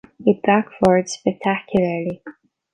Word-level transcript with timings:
It 0.25 0.41
backfired 0.41 1.09
spectacularly. 1.09 2.23